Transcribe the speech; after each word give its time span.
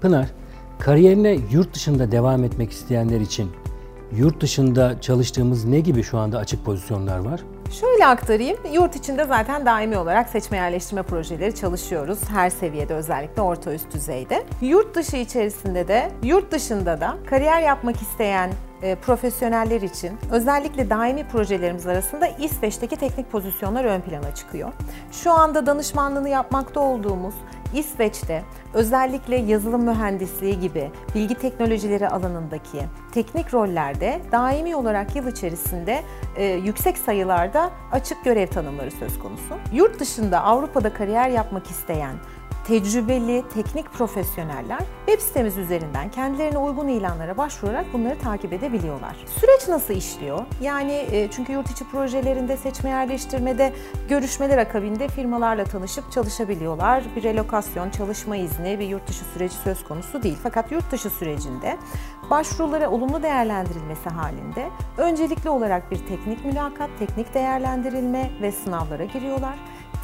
Pınar, 0.00 0.26
kariyerine 0.78 1.38
yurt 1.50 1.74
dışında 1.74 2.12
devam 2.12 2.44
etmek 2.44 2.72
isteyenler 2.72 3.20
için 3.20 3.50
yurt 4.12 4.40
dışında 4.40 5.00
çalıştığımız 5.00 5.64
ne 5.64 5.80
gibi 5.80 6.02
şu 6.02 6.18
anda 6.18 6.38
açık 6.38 6.64
pozisyonlar 6.64 7.18
var? 7.18 7.40
Şöyle 7.80 8.06
aktarayım. 8.06 8.58
Yurt 8.72 8.96
içinde 8.96 9.24
zaten 9.24 9.66
daimi 9.66 9.98
olarak 9.98 10.28
seçme 10.28 10.56
yerleştirme 10.56 11.02
projeleri 11.02 11.54
çalışıyoruz. 11.54 12.18
Her 12.30 12.50
seviyede 12.50 12.94
özellikle 12.94 13.42
orta 13.42 13.74
üst 13.74 13.94
düzeyde. 13.94 14.44
Yurt 14.60 14.94
dışı 14.94 15.16
içerisinde 15.16 15.88
de, 15.88 16.10
yurt 16.22 16.52
dışında 16.52 17.00
da 17.00 17.16
kariyer 17.30 17.60
yapmak 17.60 17.96
isteyen 17.96 18.50
e, 18.82 18.94
profesyoneller 18.94 19.80
için 19.80 20.18
özellikle 20.32 20.90
daimi 20.90 21.28
projelerimiz 21.28 21.86
arasında 21.86 22.26
İsveç'teki 22.26 22.96
teknik 22.96 23.32
pozisyonlar 23.32 23.84
ön 23.84 24.00
plana 24.00 24.34
çıkıyor. 24.34 24.72
Şu 25.12 25.32
anda 25.32 25.66
danışmanlığını 25.66 26.28
yapmakta 26.28 26.80
olduğumuz 26.80 27.34
İsveç'te 27.74 28.44
özellikle 28.74 29.36
yazılım 29.36 29.84
mühendisliği 29.84 30.60
gibi 30.60 30.90
bilgi 31.14 31.34
teknolojileri 31.34 32.08
alanındaki 32.08 32.78
teknik 33.12 33.54
rollerde 33.54 34.20
daimi 34.32 34.76
olarak 34.76 35.16
yıl 35.16 35.26
içerisinde 35.28 36.02
e, 36.36 36.44
yüksek 36.44 36.98
sayılarda 36.98 37.70
açık 37.92 38.24
görev 38.24 38.46
tanımları 38.46 38.90
söz 38.90 39.18
konusu. 39.18 39.54
Yurt 39.72 40.00
dışında 40.00 40.42
Avrupa'da 40.42 40.92
kariyer 40.92 41.28
yapmak 41.28 41.66
isteyen 41.66 42.14
tecrübeli, 42.66 43.44
teknik 43.54 43.92
profesyoneller 43.92 44.80
web 45.06 45.20
sitemiz 45.20 45.56
üzerinden 45.56 46.10
kendilerine 46.10 46.58
uygun 46.58 46.88
ilanlara 46.88 47.36
başvurarak 47.36 47.92
bunları 47.92 48.18
takip 48.18 48.52
edebiliyorlar. 48.52 49.16
Süreç 49.40 49.68
nasıl 49.68 49.94
işliyor? 49.94 50.40
Yani 50.60 50.92
e, 50.92 51.28
çünkü 51.30 51.52
yurt 51.52 51.70
içi 51.70 51.84
projelerinde 51.84 52.56
seçme 52.56 52.90
yerleştirmede 52.90 53.72
görüşmeler 54.08 54.58
akabinde 54.58 55.08
firmalarla 55.08 55.64
tanışıp 55.64 56.12
çalışabiliyorlar. 56.12 57.04
Bir 57.16 57.22
relokasyon, 57.22 57.90
çalışma 57.90 58.36
izni 58.36 58.78
bir 58.78 58.88
yurt 58.88 59.08
dışı 59.08 59.24
süreci 59.24 59.54
söz 59.54 59.84
konusu 59.84 60.22
değil. 60.22 60.38
Fakat 60.42 60.72
yurt 60.72 60.92
dışı 60.92 61.10
sürecinde 61.10 61.76
başvurulara 62.30 62.90
olumlu 62.90 63.22
değerlendirilmesi 63.22 64.08
halinde 64.08 64.68
öncelikli 64.98 65.50
olarak 65.50 65.90
bir 65.90 66.06
teknik 66.06 66.44
mülakat, 66.44 66.90
teknik 66.98 67.34
değerlendirilme 67.34 68.30
ve 68.42 68.52
sınavlara 68.52 69.04
giriyorlar 69.04 69.54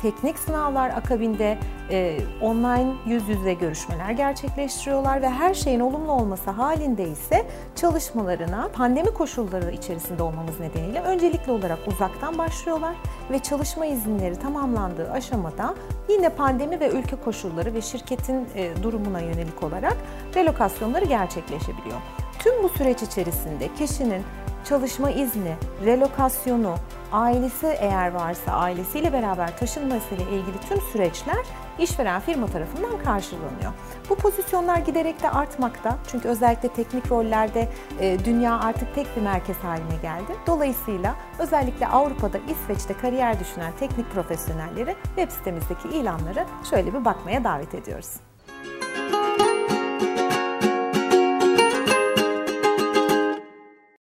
teknik 0.03 0.39
sınavlar 0.39 0.91
akabinde 0.91 1.59
e, 1.91 2.19
online 2.43 2.93
yüz 3.07 3.29
yüze 3.29 3.55
görüşmeler 3.55 4.11
gerçekleştiriyorlar 4.11 5.23
ve 5.23 5.31
her 5.31 5.55
şeyin 5.55 5.81
olumlu 5.81 6.13
olması 6.13 6.51
halinde 6.51 7.09
ise 7.09 7.47
çalışmalarına 7.77 8.69
pandemi 8.69 9.11
koşulları 9.11 9.71
içerisinde 9.71 10.23
olmamız 10.23 10.61
nedeniyle 10.61 11.01
öncelikli 11.01 11.51
olarak 11.51 11.79
uzaktan 11.87 12.39
başlıyorlar 12.39 12.97
ve 13.31 13.39
çalışma 13.39 13.87
izinleri 13.87 14.37
tamamlandığı 14.37 15.11
aşamada 15.11 15.75
yine 16.09 16.29
pandemi 16.29 16.81
ve 16.81 16.91
ülke 16.91 17.17
koşulları 17.17 17.75
ve 17.75 17.83
şirketin 17.83 18.49
e, 18.55 18.83
durumuna 18.83 19.21
yönelik 19.21 19.63
olarak 19.63 19.97
relokasyonları 20.35 21.05
gerçekleşebiliyor. 21.05 22.01
Tüm 22.39 22.63
bu 22.63 22.69
süreç 22.69 23.03
içerisinde 23.03 23.69
kişinin 23.79 24.23
çalışma 24.69 25.11
izni, 25.11 25.55
relokasyonu, 25.85 26.75
ailesi 27.13 27.67
eğer 27.67 28.13
varsa 28.13 28.53
ailesiyle 28.53 29.13
beraber 29.13 29.59
taşınmasıyla 29.59 30.25
ilgili 30.25 30.61
tüm 30.69 30.81
süreçler 30.81 31.47
işveren 31.79 32.21
firma 32.21 32.47
tarafından 32.47 32.99
karşılanıyor. 32.99 33.73
Bu 34.11 34.17
pozisyonlar 34.17 34.77
giderek 34.77 35.23
de 35.23 35.31
artmakta. 35.31 35.99
Çünkü 36.11 36.29
özellikle 36.29 36.69
teknik 36.69 37.11
rollerde 37.11 37.69
e, 38.01 38.25
dünya 38.25 38.61
artık 38.61 38.95
tek 38.95 39.17
bir 39.17 39.23
merkez 39.23 39.57
haline 39.57 39.97
geldi. 40.03 40.33
Dolayısıyla 40.47 41.15
özellikle 41.39 41.87
Avrupa'da, 41.87 42.39
İsveç'te 42.39 42.95
kariyer 42.95 43.41
düşünen 43.41 43.73
teknik 43.81 44.11
profesyonelleri 44.11 44.97
web 45.17 45.31
sitemizdeki 45.31 45.89
ilanları 45.89 46.47
şöyle 46.71 46.95
bir 46.95 47.05
bakmaya 47.05 47.45
davet 47.45 47.75
ediyoruz. 47.75 48.26